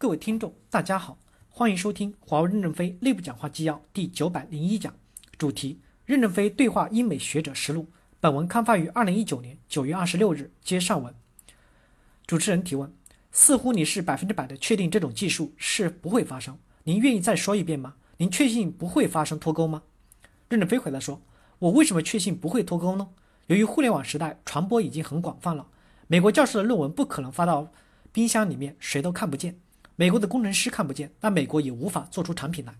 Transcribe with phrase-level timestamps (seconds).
[0.00, 1.18] 各位听众，大家好，
[1.50, 4.94] 欢迎收听华为任正非内部讲话纪要第九百零一讲，
[5.36, 7.86] 主题：任正非对话英美学者实录。
[8.18, 11.14] 本文刊发于二零一九年九月二十六日，接上文。
[12.26, 12.90] 主持人提问：
[13.30, 17.96] 似乎你是百分之百的确定这种技术是不会发生，您愿意再说一遍吗？
[18.16, 19.82] 您确信不会发生脱钩吗？
[20.48, 21.20] 任正非回答说：
[21.58, 23.10] 我为什么确信不会脱钩呢？
[23.48, 25.66] 由于互联网时代传播已经很广泛了，
[26.06, 27.70] 美国教授的论文不可能发到
[28.10, 29.60] 冰箱里面，谁都看不见。
[30.00, 32.74] 美国的工程师看不见，那美国也无法做出产品来。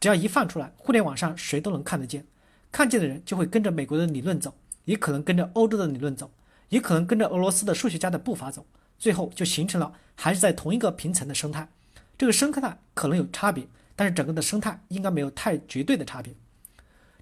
[0.00, 2.24] 只要一放出来，互联网上谁都能看得见。
[2.70, 4.54] 看见的人就会跟着美国的理论走，
[4.86, 6.30] 也可能跟着欧洲的理论走，
[6.70, 8.64] 也可能跟着俄罗斯的数学家的步伐走。
[8.98, 11.68] 最后就形成了还是在同一个平层的生态。
[12.16, 16.32] 这个生态可能有差别，但是整个的生态应该没有太绝对的差别。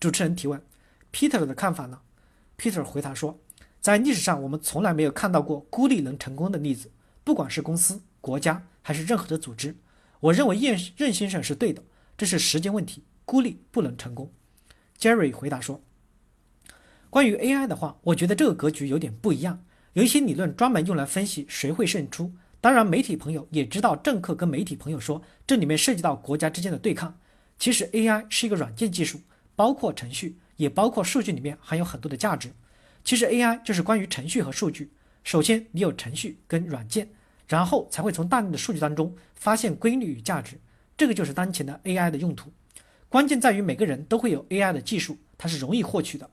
[0.00, 0.58] 主持人提问
[1.12, 2.00] ：Peter 的看法呢
[2.56, 3.38] ？Peter 回答说，
[3.82, 6.90] 在历史上我们从来没有看到过孤立能成功的例子，
[7.22, 8.66] 不管是公司、国家。
[8.86, 9.74] 还是任何的组织，
[10.20, 11.82] 我认为任任先生是对的，
[12.18, 14.30] 这是时间问题，孤立不能成功。
[15.00, 15.82] Jerry 回答说
[17.08, 22.30] ：“关于 AI 的话，我觉得这个格局有点不一样，有一些理论专门用来分析谁会胜出。
[22.60, 27.18] 当然，媒体朋友也知道，政客跟媒体朋友说这里面涉及到国家之间的对抗。
[27.58, 29.22] 其实 AI 是一个软件技术，
[29.56, 32.52] 包括程序，也包括数据，里面含有很多的价值。
[33.02, 34.92] 其实 AI 就是关于程序和数据。
[35.22, 37.08] 首先，你有程序跟软件。”
[37.48, 40.58] 然后才会从大量的数据当中发现规律与价值，
[40.96, 42.50] 这个就是当前的 AI 的用途。
[43.08, 46.28] 关键在于每个人都会有 AI 的技术，它是容易获取的。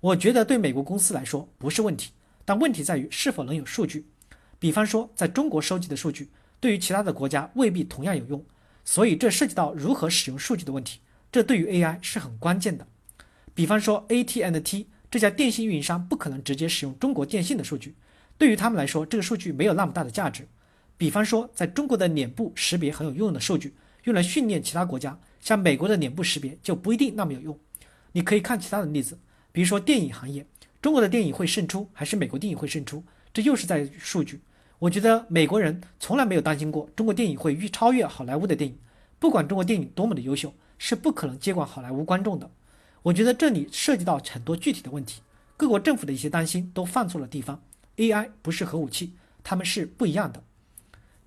[0.00, 2.12] 我觉得对美国公司来说不是问题，
[2.44, 4.06] 但问题在于是否能有数据。
[4.58, 6.28] 比方说，在中国收集的数据
[6.60, 8.44] 对于其他的国家未必同样有用，
[8.84, 11.00] 所以这涉及到如何使用数据的问题，
[11.32, 12.86] 这对于 AI 是很关键的。
[13.54, 17.94] 比方说，AT&T 这家电信运营商不可能直接使用中国电信的数据。
[18.38, 20.46] 对于他们来说，这个数据没有那么大的价值。
[20.96, 27.58] 比方说，在中国的脸部识别很有用的数据，用来训练其他国家，像美国的脸部识别就不一定那么有用。
[28.12, 29.18] 你可以看其他的例子，
[29.52, 30.46] 比如说电影行业，
[30.80, 33.02] 中国的电影会胜出还是美国电影会胜出？
[33.34, 34.40] 这又是在数据。
[34.78, 38.78] 我觉得美国人从来没有担心过中国电影会越超越好莱坞的电影，
[39.18, 42.48] 不管中国电影多么的优秀，是不可能接管好莱坞观众的。
[43.02, 45.20] 我觉得这里涉及到很多具体的问题，
[45.56, 47.60] 各国政府的一些担心都犯错了地方。
[47.98, 49.14] AI 不是核武器，
[49.44, 50.42] 他们是不一样的。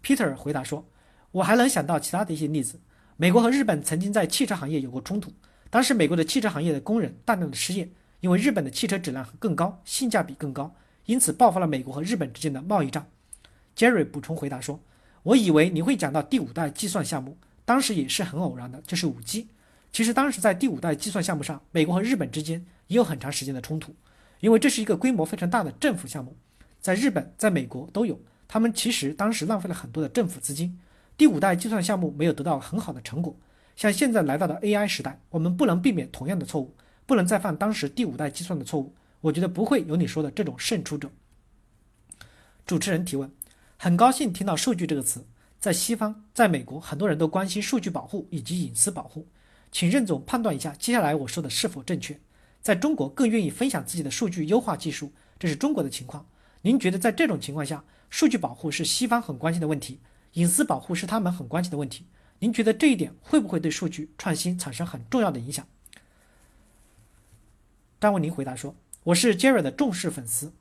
[0.02, 0.88] Peter 回答说
[1.32, 2.80] ：“我还能想到其他的一些例子。
[3.18, 5.32] 美国和日本曾经在汽车行业有过冲突，
[5.70, 7.88] 当时美国的汽车行业的工人大量的失业，
[8.22, 10.74] 因为日本的汽车质量更高，性价比更高，
[11.06, 13.06] 因此爆发了美国和日本之间的贸易战。
[13.76, 14.80] ”Jerry 补充回答说
[15.24, 19.50] ：“我以为你会讲到第五代计算项目，当时也是很偶然的，就是五 G。
[19.92, 23.94] 其实当时在第五代计算项目上，美国和日本之间也有很长时间的冲突，
[24.40, 26.36] 因为这是一个规模非常大的政府项目。”
[26.82, 30.80] 在日本，在美国都有，他们其实当时浪费了很多的政府资金，
[31.16, 33.38] 第五代计算项目没有得到很好的成果。
[33.76, 36.76] 像现在来到的 AI 时代，我们不能避免同样的错误，
[37.06, 38.96] 不能再犯当时第五代计算的错误。
[39.22, 41.12] 我觉得不会有你说的这种胜出者。
[42.66, 43.32] 主持人提问：
[43.78, 45.24] 很高兴听到“数据”这个词，
[45.60, 49.28] 在西方，在美国，很多人都关心数据保护以及隐私保护，
[49.72, 52.20] 请任总判断一下接下来我说的是否正确。
[52.60, 56.26] 在中国，更愿意分享自己的数据优化技术，这是中国的情况。
[56.64, 60.00] 您觉得在这种情况下，数据保护是西方很关心的问题，
[60.34, 62.06] 隐私保护是他们很关心的问题？
[62.40, 65.68] 您觉得这一点会不会对数据创新产生很重要的影响？
[68.00, 70.54] 张文宁回答说：“我是 Jerry 的重视粉丝，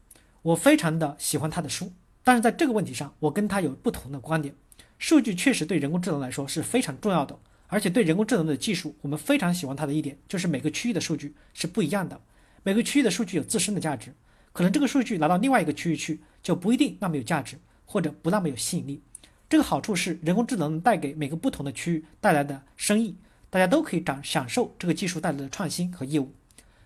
[0.43, 4.55] 我非常的喜欢他的书，但是在这个问题上，我跟他有不同的观点。
[4.99, 12.21] 数据确实对人工智能来说是非常重要的，而且对人工智能的技术，我们非常喜欢它的一点就是每个区域的数据是不一样的，
[12.63, 14.15] 每个区域的数据有自身的价值。”
[14.53, 19.03] 可能这个数据拿到另外一个区域去，就不一定那么有价值，或者不那么有吸引力。
[19.49, 23.17] 这个好处是人工智能带给每个不同的区域带来的生意，
[23.49, 26.33] 大家都可以长享受这个技术带来的创新和业务。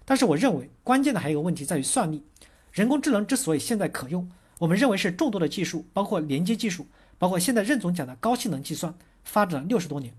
[0.04, 2.22] 但是我认为关键的还有一个问题在于算力。
[2.72, 6.86] 人工智能之所以现在可用，我们认为是众多的技术，包括连接技术，
[7.18, 10.12] 包括现在任总讲的高性能计算，发展了六十多年。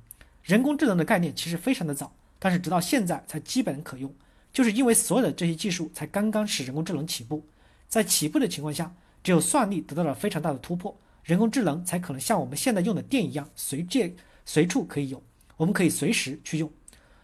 [0.44, 4.14] 人工智能的概念其实非常的早，但是直到现在才基本可用。
[4.56, 7.46] 就是因为所有的这些技术才刚刚使人工智能起步，
[7.90, 14.16] 在起步的情况下，只有算力得到了非常大的突破，人工智能才可能像我们现在用的电一样随借
[14.46, 15.22] 随处可以有，
[15.58, 16.72] 我们可以随时去用。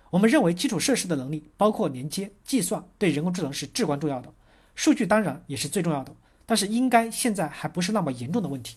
[0.10, 4.34] 我们认为基础设施的能力，包括连接、计算，对人工智能是至关重要的。
[4.76, 6.14] 数据当然也是最重要的，
[6.46, 8.76] 但是应该现在还不是那么严重的问题。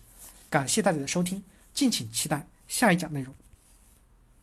[0.49, 1.43] 感谢大家的收听，
[1.73, 3.35] 敬请期待下一讲内容。